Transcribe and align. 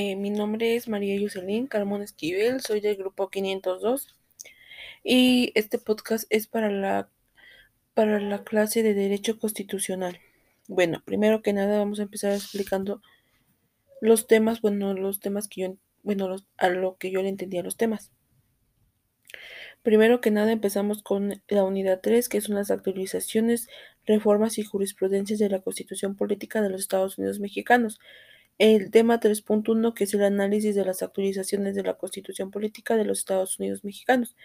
Eh, 0.00 0.14
mi 0.14 0.30
nombre 0.30 0.76
es 0.76 0.86
María 0.86 1.16
Yuselín 1.16 1.66
Carmón 1.66 2.02
Esquivel, 2.02 2.60
soy 2.60 2.78
del 2.78 2.94
grupo 2.94 3.30
502 3.30 4.14
y 5.02 5.50
este 5.56 5.80
podcast 5.80 6.24
es 6.30 6.46
para 6.46 6.70
la, 6.70 7.10
para 7.94 8.20
la 8.20 8.44
clase 8.44 8.84
de 8.84 8.94
Derecho 8.94 9.40
Constitucional. 9.40 10.20
Bueno, 10.68 11.02
primero 11.04 11.42
que 11.42 11.52
nada 11.52 11.80
vamos 11.80 11.98
a 11.98 12.04
empezar 12.04 12.32
explicando 12.32 13.02
los 14.00 14.28
temas, 14.28 14.60
bueno, 14.60 14.94
los 14.94 15.18
temas 15.18 15.48
que 15.48 15.62
yo, 15.62 15.76
bueno, 16.04 16.36
a 16.58 16.68
lo 16.68 16.96
que 16.96 17.10
yo 17.10 17.20
le 17.20 17.30
entendía 17.30 17.64
los 17.64 17.76
temas. 17.76 18.12
Primero 19.82 20.20
que 20.20 20.30
nada 20.30 20.52
empezamos 20.52 21.02
con 21.02 21.42
la 21.48 21.64
unidad 21.64 21.98
3, 22.00 22.28
que 22.28 22.40
son 22.40 22.54
las 22.54 22.70
actualizaciones, 22.70 23.66
reformas 24.06 24.58
y 24.58 24.62
jurisprudencias 24.62 25.40
de 25.40 25.48
la 25.48 25.60
Constitución 25.60 26.14
Política 26.14 26.62
de 26.62 26.70
los 26.70 26.82
Estados 26.82 27.18
Unidos 27.18 27.40
Mexicanos. 27.40 27.98
El 28.58 28.90
tema 28.90 29.20
3.1, 29.20 29.94
que 29.94 30.04
es 30.04 30.14
el 30.14 30.24
análisis 30.24 30.74
de 30.74 30.84
las 30.84 31.02
actualizaciones 31.02 31.74
de 31.74 31.82
la 31.84 31.94
Constitución 31.94 32.50
Política 32.50 32.96
de 32.96 33.04
los 33.04 33.18
Estados 33.20 33.58
Unidos 33.58 33.84
Mexicanos. 33.84 34.36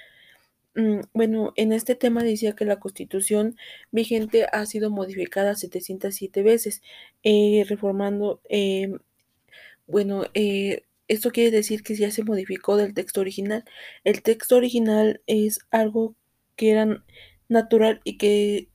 Mm, 0.75 1.01
bueno, 1.13 1.53
en 1.55 1.71
este 1.73 1.95
tema 1.95 2.23
decía 2.23 2.55
que 2.55 2.65
la 2.65 2.79
Constitución 2.79 3.57
vigente 3.91 4.45
ha 4.51 4.65
sido 4.65 4.89
modificada 4.89 5.55
707 5.55 6.41
veces, 6.43 6.81
eh, 7.23 7.63
reformando, 7.67 8.41
em, 8.49 8.99
bueno, 9.87 10.25
eh, 10.33 10.83
esto 11.07 11.31
quiere 11.31 11.51
decir 11.51 11.83
que 11.83 11.95
ya 11.95 12.11
se 12.11 12.23
modificó 12.23 12.77
del 12.77 12.93
texto 12.93 13.21
original. 13.21 13.65
El 14.03 14.23
texto 14.23 14.55
original 14.57 15.21
es 15.27 15.59
algo 15.71 16.15
que 16.55 16.71
era 16.71 17.03
natural 17.49 18.01
y 18.03 18.17
que 18.17 18.69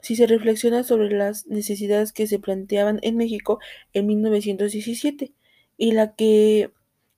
si 0.00 0.16
se 0.16 0.26
reflexiona 0.26 0.84
sobre 0.84 1.10
las 1.10 1.46
necesidades 1.46 2.12
que 2.12 2.26
se 2.26 2.38
planteaban 2.38 3.00
en 3.02 3.16
México 3.16 3.58
en 3.92 4.06
1917 4.06 5.32
y 5.76 5.92
la 5.92 6.14
que 6.14 6.70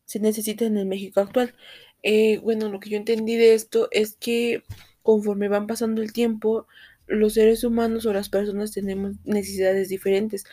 se 0.04 0.20
necesita 0.20 0.64
en 0.64 0.76
el 0.76 0.86
México 0.86 1.20
actual. 1.20 1.54
Eh, 2.02 2.38
bueno, 2.38 2.68
lo 2.68 2.80
que 2.80 2.90
yo 2.90 2.96
entendí 2.96 3.36
de 3.36 3.54
esto 3.54 3.88
es 3.90 4.16
que 4.16 4.62
conforme 5.02 5.48
van 5.48 5.66
pasando 5.66 6.02
el 6.02 6.12
tiempo, 6.12 6.66
los 7.06 7.34
seres 7.34 7.64
humanos 7.64 8.06
o 8.06 8.12
las 8.12 8.28
personas 8.28 8.72
tenemos 8.72 9.16
necesidades 9.24 9.88
diferentes. 9.88 10.44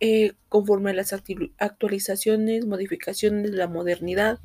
Eh, 0.00 0.32
conforme 0.48 0.90
a 0.90 0.94
las 0.94 1.12
actualizaciones, 1.12 2.66
modificaciones 2.66 3.50
la 3.52 3.68
modernidad. 3.68 4.40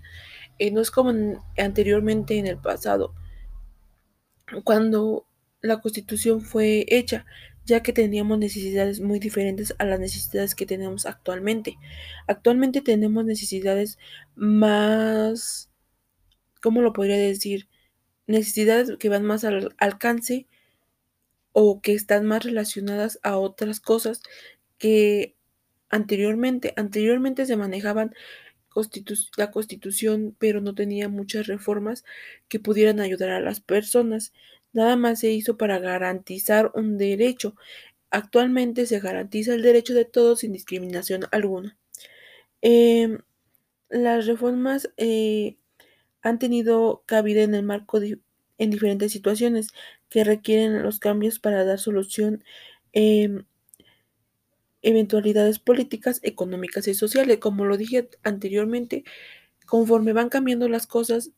Eh, 0.59 0.71
no 0.71 0.81
es 0.81 0.91
como 0.91 1.11
anteriormente 1.57 2.37
en 2.37 2.47
el 2.47 2.57
pasado, 2.57 3.13
cuando 4.63 5.25
la 5.61 5.79
constitución 5.81 6.41
fue 6.41 6.85
hecha, 6.89 7.25
ya 7.65 7.83
que 7.83 7.93
teníamos 7.93 8.39
necesidades 8.39 8.99
muy 8.99 9.19
diferentes 9.19 9.75
a 9.77 9.85
las 9.85 9.99
necesidades 9.99 10.55
que 10.55 10.65
tenemos 10.65 11.05
actualmente. 11.05 11.77
Actualmente 12.27 12.81
tenemos 12.81 13.25
necesidades 13.25 13.99
más, 14.35 15.69
¿cómo 16.61 16.81
lo 16.81 16.93
podría 16.93 17.17
decir? 17.17 17.67
Necesidades 18.27 18.97
que 18.99 19.09
van 19.09 19.25
más 19.25 19.43
al 19.43 19.75
alcance 19.77 20.47
o 21.51 21.81
que 21.81 21.93
están 21.93 22.25
más 22.25 22.43
relacionadas 22.43 23.19
a 23.23 23.37
otras 23.37 23.79
cosas 23.79 24.21
que 24.77 25.35
anteriormente. 25.89 26.73
Anteriormente 26.77 27.45
se 27.45 27.57
manejaban 27.57 28.13
la 29.37 29.51
constitución, 29.51 30.35
pero 30.39 30.61
no 30.61 30.75
tenía 30.75 31.09
muchas 31.09 31.47
reformas 31.47 32.05
que 32.47 32.59
pudieran 32.59 32.99
ayudar 32.99 33.31
a 33.31 33.41
las 33.41 33.59
personas. 33.59 34.33
Nada 34.73 34.95
más 34.95 35.19
se 35.19 35.31
hizo 35.31 35.57
para 35.57 35.79
garantizar 35.79 36.71
un 36.75 36.97
derecho. 36.97 37.55
Actualmente 38.11 38.85
se 38.87 38.99
garantiza 38.99 39.53
el 39.55 39.63
derecho 39.63 39.93
de 39.93 40.05
todos 40.05 40.39
sin 40.41 40.53
discriminación 40.53 41.23
alguna. 41.31 41.77
Em, 42.61 43.19
las 43.89 44.27
reformas 44.27 44.91
eh, 44.97 45.57
han 46.21 46.39
tenido 46.39 47.03
cabida 47.07 47.43
en 47.43 47.55
el 47.55 47.63
marco 47.63 47.99
de, 47.99 48.19
en 48.57 48.71
diferentes 48.71 49.11
situaciones 49.13 49.69
que 50.09 50.23
requieren 50.23 50.83
los 50.83 50.99
cambios 50.99 51.39
para 51.39 51.65
dar 51.65 51.79
solución 51.79 52.43
eh, 52.93 53.43
eventualidades 54.81 55.59
políticas, 55.59 56.19
económicas 56.23 56.87
y 56.87 56.93
sociales. 56.93 57.39
Como 57.39 57.65
lo 57.65 57.77
dije 57.77 58.09
anteriormente, 58.23 59.03
conforme 59.67 60.13
van 60.13 60.29
cambiando 60.29 60.69
las 60.69 60.87
cosas, 60.87 61.31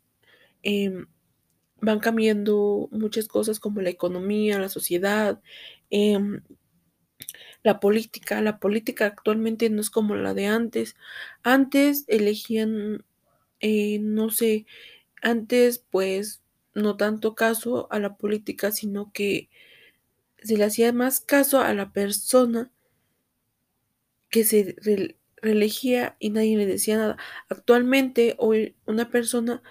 em, 0.63 1.07
van 1.81 1.99
cambiando 1.99 2.89
muchas 2.91 3.27
cosas 3.27 3.59
como 3.59 3.81
la 3.81 3.89
economía, 3.89 4.59
la 4.59 4.69
sociedad, 4.69 5.41
em, 5.89 6.41
la 7.63 7.79
política. 7.79 8.41
La 8.41 8.59
política 8.59 9.05
actualmente 9.07 9.69
no 9.69 9.81
es 9.81 9.89
como 9.89 10.15
la 10.15 10.33
de 10.33 10.47
antes. 10.47 10.95
Antes 11.43 12.05
elegían, 12.07 13.05
eh, 13.61 13.99
no 14.01 14.29
sé, 14.31 14.65
antes 15.21 15.79
pues 15.91 16.43
no 16.75 16.97
tanto 16.97 17.35
caso 17.35 17.87
a 17.91 17.99
la 17.99 18.17
política, 18.17 18.71
sino 18.71 19.11
que 19.13 19.49
se 20.43 20.57
le 20.57 20.65
hacía 20.65 20.93
más 20.93 21.21
caso 21.21 21.61
a 21.61 21.73
la 21.73 21.93
persona 21.93 22.71
que 24.29 24.43
se 24.43 24.75
reelegía 25.41 26.15
y 26.19 26.29
nadie 26.29 26.57
le 26.57 26.65
decía 26.65 26.97
nada. 26.97 27.17
Actualmente 27.49 28.35
hoy 28.37 28.75
una 28.85 29.09
persona 29.09 29.61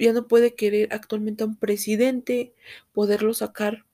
ya 0.00 0.12
no 0.12 0.28
puede 0.28 0.54
querer 0.54 0.92
actualmente 0.92 1.44
a 1.44 1.46
un 1.46 1.56
presidente, 1.56 2.54
poderlo 2.92 3.34
sacar 3.34 3.84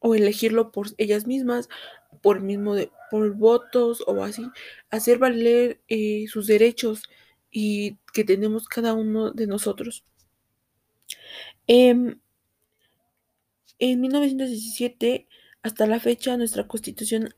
o 0.00 0.14
elegirlo 0.14 0.72
por 0.72 0.88
ellas 0.98 1.26
mismas, 1.26 1.68
por 2.22 2.40
mismo 2.40 2.74
de, 2.74 2.90
por 3.10 3.34
votos 3.34 4.02
o 4.06 4.22
así, 4.22 4.46
hacer 4.90 5.18
valer 5.18 5.80
eh, 5.88 6.26
sus 6.28 6.46
derechos 6.46 7.02
y 7.50 7.96
que 8.12 8.24
tenemos 8.24 8.68
cada 8.68 8.94
uno 8.94 9.30
de 9.32 9.46
nosotros. 9.46 10.04
Em, 11.66 12.20
en 13.78 14.00
1917, 14.00 15.26
hasta 15.62 15.86
la 15.86 16.00
fecha, 16.00 16.36
nuestra 16.36 16.66
constitución 16.66 17.34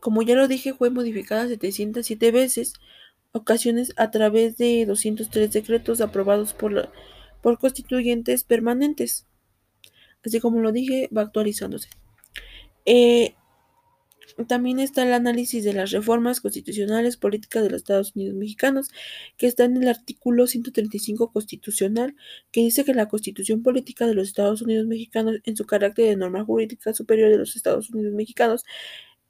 como 0.00 0.22
ya 0.22 0.36
lo 0.36 0.46
dije, 0.46 0.72
fue 0.72 0.90
modificada 0.90 1.48
707 1.48 2.30
veces, 2.30 2.74
ocasiones 3.36 3.92
a 3.96 4.10
través 4.10 4.56
de 4.56 4.86
203 4.86 5.52
decretos 5.52 6.00
aprobados 6.00 6.52
por, 6.52 6.90
por 7.42 7.58
constituyentes 7.58 8.44
permanentes. 8.44 9.26
Así 10.24 10.40
como 10.40 10.60
lo 10.60 10.72
dije, 10.72 11.08
va 11.16 11.22
actualizándose. 11.22 11.88
Eh, 12.84 13.34
también 14.44 14.80
está 14.80 15.02
el 15.02 15.14
análisis 15.14 15.64
de 15.64 15.72
las 15.72 15.92
reformas 15.92 16.40
constitucionales 16.40 17.16
políticas 17.16 17.62
de 17.62 17.70
los 17.70 17.78
Estados 17.78 18.14
Unidos 18.14 18.34
mexicanos, 18.34 18.88
que 19.38 19.46
está 19.46 19.64
en 19.64 19.76
el 19.78 19.88
artículo 19.88 20.46
135 20.46 21.32
constitucional, 21.32 22.14
que 22.50 22.60
dice 22.60 22.84
que 22.84 22.92
la 22.92 23.08
constitución 23.08 23.62
política 23.62 24.06
de 24.06 24.14
los 24.14 24.28
Estados 24.28 24.60
Unidos 24.60 24.86
mexicanos, 24.86 25.36
en 25.44 25.56
su 25.56 25.64
carácter 25.64 26.06
de 26.06 26.16
norma 26.16 26.44
jurídica 26.44 26.92
superior 26.92 27.30
de 27.30 27.38
los 27.38 27.56
Estados 27.56 27.88
Unidos 27.90 28.12
mexicanos, 28.14 28.64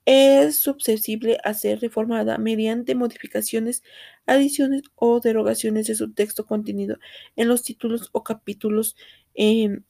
es 0.06 0.58
susceptible 0.60 1.38
a 1.44 1.52
ser 1.52 1.80
reformada 1.80 2.38
mediante 2.38 2.94
modificaciones, 2.94 3.82
adiciones 4.24 4.82
o 4.94 5.20
derogaciones 5.20 5.88
de 5.88 5.96
su 5.96 6.12
texto 6.14 6.46
contenido 6.46 6.98
en 7.34 7.48
los 7.48 7.62
títulos 7.64 8.08
o 8.12 8.22
capítulos, 8.22 8.96
eh, 9.34 9.80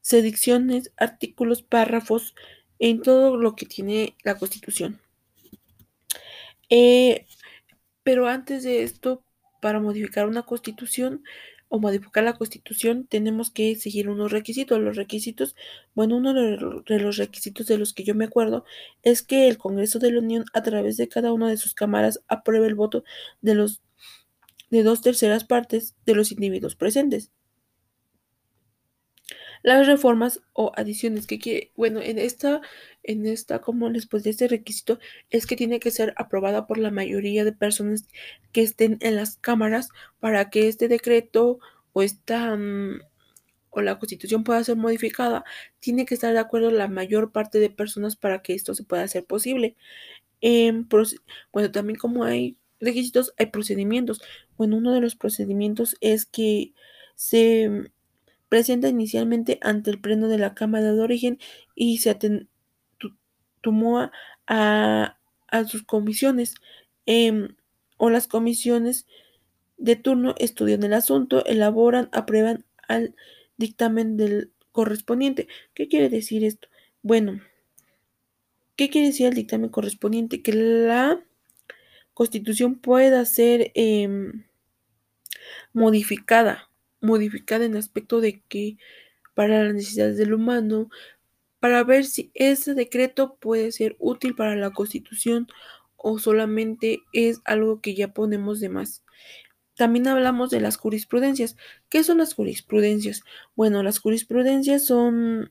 sedicciones, 0.00 0.92
artículos, 0.96 1.62
párrafos, 1.62 2.34
en 2.80 3.00
todo 3.00 3.36
lo 3.36 3.54
que 3.54 3.64
tiene 3.64 4.16
la 4.24 4.36
Constitución. 4.36 5.00
Eh, 6.68 7.26
pero 8.02 8.26
antes 8.26 8.64
de 8.64 8.82
esto, 8.82 9.24
para 9.60 9.78
modificar 9.78 10.26
una 10.26 10.42
Constitución, 10.42 11.22
o 11.72 11.80
modificar 11.80 12.22
la 12.22 12.34
constitución, 12.34 13.06
tenemos 13.06 13.50
que 13.50 13.76
seguir 13.76 14.10
unos 14.10 14.30
requisitos. 14.30 14.78
Los 14.78 14.94
requisitos, 14.94 15.56
bueno, 15.94 16.16
uno 16.18 16.34
de 16.34 16.98
los 16.98 17.16
requisitos 17.16 17.66
de 17.66 17.78
los 17.78 17.94
que 17.94 18.04
yo 18.04 18.14
me 18.14 18.26
acuerdo 18.26 18.66
es 19.02 19.22
que 19.22 19.48
el 19.48 19.56
Congreso 19.56 19.98
de 19.98 20.12
la 20.12 20.18
Unión, 20.20 20.44
a 20.52 20.62
través 20.62 20.98
de 20.98 21.08
cada 21.08 21.32
una 21.32 21.48
de 21.48 21.56
sus 21.56 21.72
cámaras, 21.72 22.20
apruebe 22.28 22.66
el 22.66 22.74
voto 22.74 23.04
de 23.40 23.54
los 23.54 23.80
de 24.70 24.82
dos 24.82 25.00
terceras 25.00 25.44
partes 25.44 25.94
de 26.04 26.14
los 26.14 26.30
individuos 26.30 26.76
presentes. 26.76 27.30
Las 29.62 29.86
reformas 29.86 30.40
o 30.52 30.72
adiciones 30.76 31.26
que 31.26 31.38
quiere, 31.38 31.72
bueno, 31.76 32.00
en 32.00 32.18
esta, 32.18 32.60
en 33.02 33.26
esta, 33.26 33.60
como 33.60 33.88
les 33.88 34.08
de 34.08 34.30
este 34.30 34.48
requisito 34.48 34.98
es 35.30 35.46
que 35.46 35.56
tiene 35.56 35.80
que 35.80 35.90
ser 35.90 36.14
aprobada 36.16 36.66
por 36.66 36.78
la 36.78 36.90
mayoría 36.90 37.44
de 37.44 37.52
personas 37.52 38.04
que 38.52 38.62
estén 38.62 38.98
en 39.00 39.16
las 39.16 39.36
cámaras 39.36 39.88
para 40.20 40.50
que 40.50 40.68
este 40.68 40.88
decreto 40.88 41.60
o 41.92 42.02
esta 42.02 42.56
mm, 42.56 43.00
o 43.72 43.80
la 43.80 43.98
constitución 43.98 44.44
pueda 44.44 44.62
ser 44.64 44.76
modificada, 44.76 45.44
tiene 45.80 46.04
que 46.06 46.14
estar 46.14 46.32
de 46.32 46.38
acuerdo 46.38 46.70
la 46.70 46.88
mayor 46.88 47.32
parte 47.32 47.58
de 47.58 47.70
personas 47.70 48.16
para 48.16 48.42
que 48.42 48.54
esto 48.54 48.74
se 48.74 48.84
pueda 48.84 49.02
hacer 49.04 49.24
posible. 49.24 49.76
bueno, 51.52 51.70
también 51.70 51.98
como 51.98 52.24
hay 52.24 52.56
requisitos, 52.80 53.32
hay 53.38 53.46
procedimientos. 53.46 54.20
Bueno, 54.56 54.76
uno 54.76 54.92
de 54.92 55.00
los 55.00 55.16
procedimientos 55.16 55.96
es 56.00 56.26
que 56.26 56.72
se 57.14 57.90
presenta 58.52 58.90
inicialmente 58.90 59.58
ante 59.62 59.90
el 59.90 59.98
pleno 59.98 60.28
de 60.28 60.36
la 60.36 60.52
Cámara 60.52 60.92
de 60.92 61.00
Origen 61.00 61.38
y 61.74 61.96
se 61.96 62.14
tomó 63.62 64.10
a, 64.46 65.16
sus 65.66 65.84
comisiones. 65.84 66.56
Em, 67.06 67.56
o 67.96 68.10
las 68.10 68.26
comisiones 68.26 69.06
de 69.78 69.96
turno 69.96 70.34
estudian 70.36 70.82
el 70.82 70.92
asunto, 70.92 71.46
elaboran, 71.46 72.10
aprueban 72.12 72.66
al 72.88 73.16
dictamen 73.56 74.18
del 74.18 74.52
correspondiente. 74.70 75.48
¿Qué 75.72 75.88
quiere 75.88 76.10
decir 76.10 76.44
esto? 76.44 76.68
Bueno, 77.00 77.40
¿qué 78.76 78.90
quiere 78.90 79.06
decir 79.06 79.28
el 79.28 79.34
dictamen 79.34 79.70
correspondiente? 79.70 80.42
Que 80.42 80.52
la 80.52 81.24
constitución 82.12 82.74
pueda 82.74 83.24
ser 83.24 83.72
em, 83.74 84.44
modificada, 85.72 86.68
modificada 87.02 87.64
en 87.66 87.76
aspecto 87.76 88.20
de 88.20 88.40
que 88.48 88.78
para 89.34 89.64
las 89.64 89.74
necesidades 89.74 90.16
del 90.16 90.34
humano, 90.34 90.88
para 91.60 91.84
ver 91.84 92.04
si 92.04 92.30
ese 92.34 92.74
decreto 92.74 93.36
puede 93.36 93.72
ser 93.72 93.96
útil 93.98 94.34
para 94.34 94.56
la 94.56 94.70
constitución 94.70 95.46
o 95.96 96.18
solamente 96.18 97.00
es 97.12 97.40
algo 97.44 97.80
que 97.80 97.94
ya 97.94 98.12
ponemos 98.12 98.60
de 98.60 98.68
más. 98.68 99.04
También 99.76 100.08
hablamos 100.08 100.50
de 100.50 100.60
las 100.60 100.76
jurisprudencias. 100.76 101.56
¿Qué 101.88 102.04
son 102.04 102.18
las 102.18 102.34
jurisprudencias? 102.34 103.22
Bueno, 103.56 103.82
las 103.82 103.98
jurisprudencias 104.00 104.84
son 104.84 105.50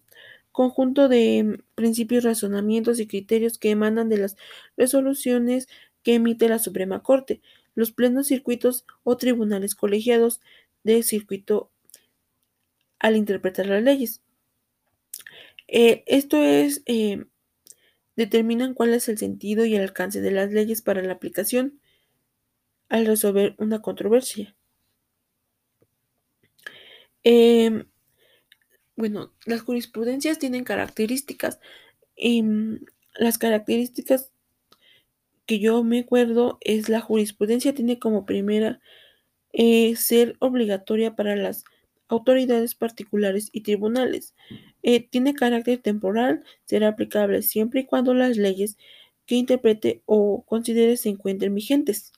conjunto 0.51 1.07
de 1.07 1.63
principios, 1.75 2.23
razonamientos 2.23 2.99
y 2.99 3.07
criterios 3.07 3.57
que 3.57 3.71
emanan 3.71 4.09
de 4.09 4.17
las 4.17 4.35
resoluciones 4.77 5.67
que 6.03 6.15
emite 6.15 6.49
la 6.49 6.59
Suprema 6.59 7.03
Corte, 7.03 7.41
los 7.73 7.91
plenos 7.91 8.27
circuitos 8.27 8.85
o 9.03 9.17
tribunales 9.17 9.75
colegiados 9.75 10.41
de 10.83 11.03
circuito 11.03 11.71
al 12.99 13.15
interpretar 13.15 13.65
las 13.65 13.83
leyes. 13.83 14.21
Eh, 15.67 16.03
esto 16.07 16.43
es, 16.43 16.83
eh, 16.85 17.25
determinan 18.15 18.73
cuál 18.73 18.93
es 18.93 19.09
el 19.09 19.17
sentido 19.17 19.65
y 19.65 19.75
el 19.75 19.81
alcance 19.81 20.21
de 20.21 20.31
las 20.31 20.51
leyes 20.51 20.81
para 20.81 21.01
la 21.01 21.13
aplicación 21.13 21.79
al 22.89 23.05
resolver 23.05 23.55
una 23.57 23.81
controversia. 23.81 24.55
Em, 27.23 27.85
bueno, 28.95 29.33
las 29.45 29.61
jurisprudencias 29.61 30.39
tienen 30.39 30.63
características. 30.63 31.59
mm, 32.17 32.75
las 33.15 33.37
características 33.37 34.31
que 35.45 35.59
yo 35.59 35.83
me 35.83 35.99
acuerdo 36.01 36.57
es 36.61 36.89
la 36.89 37.01
jurisprudencia 37.01 37.73
tiene 37.73 37.99
como 37.99 38.25
primera 38.25 38.79
eh, 39.53 39.95
ser 39.95 40.35
obligatoria 40.39 41.15
para 41.15 41.35
las 41.35 41.63
autoridades 42.07 42.75
particulares 42.75 43.49
y 43.51 43.61
tribunales. 43.61 44.35
Eh, 44.83 45.07
tiene 45.07 45.33
carácter 45.33 45.79
temporal, 45.79 46.43
será 46.65 46.89
aplicable 46.89 47.41
siempre 47.41 47.81
y 47.81 47.85
cuando 47.85 48.13
las 48.13 48.37
leyes 48.37 48.77
que 49.25 49.35
interprete 49.35 50.01
o 50.05 50.43
considere 50.45 50.97
se 50.97 51.09
encuentren 51.09 51.55
vigentes. 51.55 52.11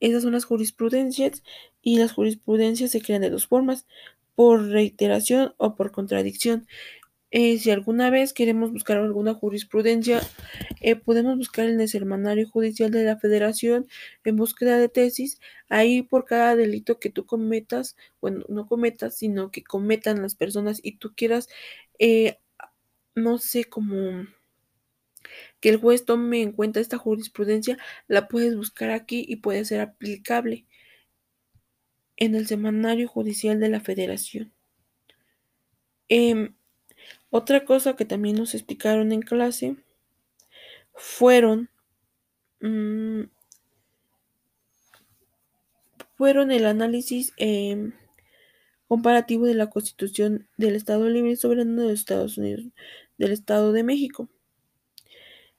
Esas 0.00 0.22
son 0.22 0.32
las 0.32 0.44
jurisprudencias 0.44 1.42
y 1.82 1.98
las 1.98 2.12
jurisprudencias 2.12 2.90
se 2.90 3.00
crean 3.00 3.22
de 3.22 3.30
dos 3.30 3.46
formas, 3.46 3.86
por 4.34 4.68
reiteración 4.68 5.54
o 5.56 5.74
por 5.74 5.90
contradicción. 5.90 6.68
Eh, 7.30 7.58
si 7.58 7.70
alguna 7.70 8.08
vez 8.10 8.32
queremos 8.32 8.72
buscar 8.72 8.96
alguna 8.96 9.34
jurisprudencia, 9.34 10.20
eh, 10.80 10.96
podemos 10.96 11.36
buscar 11.36 11.66
en 11.68 11.80
el 11.80 11.90
Hermanario 11.92 12.48
Judicial 12.48 12.90
de 12.90 13.04
la 13.04 13.18
Federación 13.18 13.86
en 14.24 14.36
búsqueda 14.36 14.78
de 14.78 14.88
tesis. 14.88 15.40
Ahí 15.68 16.02
por 16.02 16.24
cada 16.24 16.56
delito 16.56 16.98
que 16.98 17.10
tú 17.10 17.26
cometas, 17.26 17.96
bueno, 18.20 18.44
no 18.48 18.66
cometas, 18.66 19.16
sino 19.18 19.50
que 19.50 19.62
cometan 19.62 20.22
las 20.22 20.34
personas 20.36 20.80
y 20.82 20.96
tú 20.96 21.12
quieras, 21.14 21.48
eh, 21.98 22.38
no 23.14 23.38
sé, 23.38 23.64
como 23.64 24.26
que 25.60 25.68
el 25.70 25.76
juez 25.78 26.04
tome 26.04 26.42
en 26.42 26.52
cuenta 26.52 26.80
esta 26.80 26.98
jurisprudencia, 26.98 27.78
la 28.06 28.28
puedes 28.28 28.56
buscar 28.56 28.90
aquí 28.90 29.24
y 29.28 29.36
puede 29.36 29.64
ser 29.64 29.80
aplicable 29.80 30.66
en 32.18 32.34
el 32.34 32.46
Semanario 32.46 33.08
Judicial 33.08 33.58
de 33.60 33.70
la 33.70 33.80
Federación. 33.80 34.52
Em, 36.08 36.54
otra 37.30 37.64
cosa 37.64 37.96
que 37.96 38.04
también 38.04 38.36
nos 38.36 38.54
explicaron 38.54 39.12
en 39.12 39.22
clase 39.22 39.76
fueron, 40.94 41.70
mm, 42.60 43.24
fueron 46.16 46.50
el 46.50 46.66
análisis 46.66 47.32
em, 47.36 47.92
comparativo 48.88 49.46
de 49.46 49.54
la 49.54 49.70
Constitución 49.70 50.48
del 50.56 50.74
Estado 50.74 51.08
Libre 51.08 51.32
y 51.32 51.36
Soberano 51.36 51.82
de 51.82 51.88
los 51.88 52.00
Estados 52.00 52.38
Unidos, 52.38 52.64
del 53.18 53.32
Estado 53.32 53.72
de 53.72 53.84
México. 53.84 54.28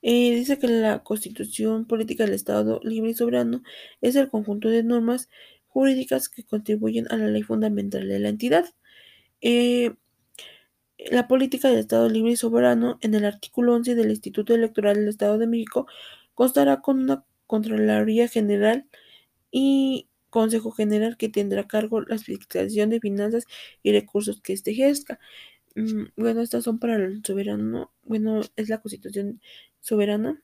Eh, 0.02 0.34
dice 0.36 0.58
que 0.60 0.68
la 0.68 1.04
Constitución 1.04 1.86
Política 1.86 2.26
del 2.26 2.34
Estado 2.34 2.80
Libre 2.84 3.12
y 3.12 3.14
Soberano 3.14 3.64
es 4.02 4.16
el 4.16 4.30
conjunto 4.30 4.70
de 4.70 4.84
normas 4.84 5.30
jurídicas 5.68 6.30
que 6.30 6.44
contribuyen 6.44 7.06
a 7.12 7.18
la 7.18 7.28
ley 7.28 7.44
fundamental 7.44 8.08
de 8.08 8.20
la 8.20 8.30
entidad. 8.30 8.66
Eh, 9.42 9.94
la 11.12 11.28
política 11.28 11.70
del 11.70 11.80
Estado 11.80 12.10
libre 12.10 12.32
y 12.32 12.36
soberano, 12.36 12.98
en 13.02 13.16
el 13.16 13.26
artículo 13.26 13.74
11 13.76 13.96
del 13.96 14.10
Instituto 14.10 14.54
Electoral 14.54 14.98
del 14.98 15.08
Estado 15.08 15.38
de 15.38 15.48
México, 15.48 15.88
constará 16.34 16.82
con 16.82 17.00
una 17.00 17.26
Contraloría 17.48 18.28
General 18.28 18.86
y 19.52 20.08
Consejo 20.30 20.72
General 20.72 21.18
que 21.18 21.30
tendrá 21.30 21.68
cargo 21.68 22.02
la 22.02 22.18
fiscalización 22.18 22.90
de 22.92 23.00
finanzas 23.00 23.46
y 23.82 23.92
recursos 23.92 24.42
que 24.42 24.54
éste 24.54 24.72
ejerza. 24.72 25.20
Mm, 25.76 26.06
bueno, 26.18 26.42
estas 26.42 26.64
son 26.64 26.80
para 26.80 26.96
el 26.98 27.24
soberano, 27.26 27.92
bueno, 28.04 28.42
es 28.56 28.70
la 28.70 28.80
Constitución 28.82 29.42
soberana, 29.80 30.44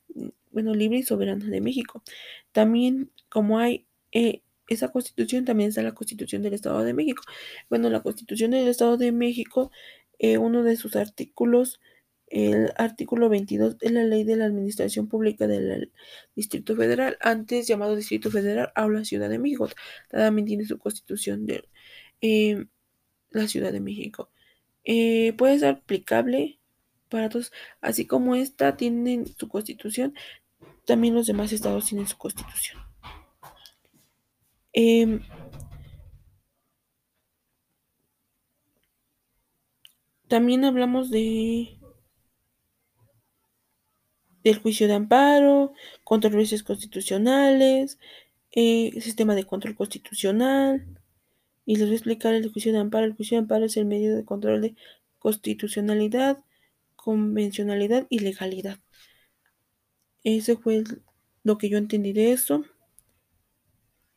bueno, 0.52 0.74
libre 0.74 1.00
y 1.00 1.04
soberana 1.04 1.46
de 1.46 1.62
México. 1.62 2.04
También, 2.52 3.12
como 3.30 3.60
hay 3.60 3.86
eh, 4.12 4.42
esa 4.68 4.92
constitución, 4.92 5.46
también 5.46 5.70
está 5.70 5.82
la 5.84 5.94
Constitución 5.94 6.42
del 6.42 6.54
Estado 6.54 6.84
de 6.84 6.94
México. 6.94 7.24
Bueno, 7.70 7.90
la 7.90 8.02
Constitución 8.02 8.52
del 8.52 8.68
Estado 8.68 8.98
de 8.98 9.12
México 9.12 9.72
eh, 10.20 10.38
uno 10.38 10.64
de 10.64 10.76
sus 10.78 10.96
artículos, 10.96 11.80
el 12.28 12.72
artículo 12.78 13.30
22 13.30 13.78
de 13.78 13.90
la 13.92 14.04
Ley 14.04 14.24
de 14.24 14.36
la 14.36 14.46
Administración 14.46 15.08
Pública 15.08 15.48
del 15.48 15.92
Distrito 16.36 16.76
Federal, 16.76 17.18
antes 17.22 17.68
llamado 17.68 17.96
Distrito 17.96 18.32
Federal, 18.32 18.72
habla 18.76 19.06
Ciudad 19.06 19.30
de 19.30 19.40
México. 19.40 19.70
También 20.10 20.48
tiene 20.48 20.66
su 20.66 20.78
constitución 20.80 21.46
de 21.46 21.66
eh, 22.22 22.66
la 23.32 23.48
Ciudad 23.48 23.72
de 23.72 23.80
México. 23.82 24.32
Eh, 24.84 25.34
puede 25.38 25.60
ser 25.60 25.70
aplicable 25.70 26.60
para 27.10 27.30
todos, 27.30 27.52
así 27.82 28.06
como 28.06 28.36
esta 28.36 28.78
tiene 28.78 29.26
su 29.38 29.48
constitución, 29.48 30.14
también 30.86 31.16
los 31.16 31.28
demás 31.28 31.52
estados 31.52 31.88
tienen 31.88 32.08
su 32.08 32.18
constitución. 32.18 32.82
Em, 34.74 35.22
También 40.28 40.66
hablamos 40.66 41.12
de 41.12 41.78
del 44.44 44.60
juicio 44.60 44.88
de 44.88 44.94
amparo, 44.94 45.74
controversias 46.04 46.62
constitucionales, 46.62 47.98
eh, 48.52 48.92
sistema 49.02 49.34
de 49.36 49.44
control 49.44 49.76
constitucional. 49.76 50.86
Y 51.66 51.78
les 51.78 51.86
voy 51.86 51.94
a 51.94 51.98
explicar 51.98 52.34
el 52.36 52.52
juicio 52.52 52.72
de 52.72 52.80
amparo. 52.80 53.06
El 53.06 53.16
juicio 53.16 53.38
de 53.38 53.42
amparo 53.42 53.66
es 53.66 53.76
el 53.76 53.86
medio 53.86 54.16
de 54.16 54.24
control 54.24 54.62
de 54.62 54.76
constitucionalidad, 55.18 56.44
convencionalidad 56.96 58.06
y 58.10 58.20
legalidad. 58.20 58.80
Ese 60.24 60.58
fue 60.58 60.84
lo 61.44 61.58
que 61.58 61.70
yo 61.70 61.80
entendí 61.80 62.14
de 62.14 62.32
eso. 62.32 62.64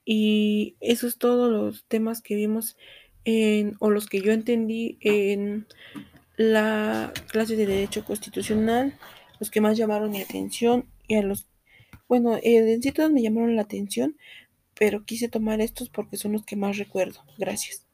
Y 0.05 0.77
eso 0.81 1.07
es 1.07 1.17
todos 1.19 1.51
los 1.51 1.85
temas 1.87 2.21
que 2.21 2.35
vimos 2.35 2.77
o 3.81 3.91
los 3.91 4.07
que 4.07 4.21
yo 4.21 4.33
entendí 4.33 4.99
en 5.01 5.67
la 6.37 7.13
clase 7.29 7.57
de 7.57 7.67
Derecho 7.67 8.05
Constitucional, 8.05 8.99
los 9.41 9.51
que 9.51 9.61
más 9.61 9.77
llamaron 9.77 10.11
mi 10.11 10.21
atención 10.21 10.87
y 11.07 11.17
a 11.17 11.23
los, 11.23 11.47
bueno, 12.09 12.37
eh, 12.37 12.73
en 12.73 12.83
sí 12.83 12.93
todos 12.93 13.11
me 13.11 13.23
llamaron 13.23 13.57
la 13.57 13.63
atención, 13.63 14.17
pero 14.75 15.05
quise 15.05 15.29
tomar 15.29 15.61
estos 15.61 15.91
porque 15.91 16.17
son 16.17 16.33
los 16.33 16.45
que 16.45 16.57
más 16.57 16.79
recuerdo. 16.79 17.21
Gracias. 17.37 17.88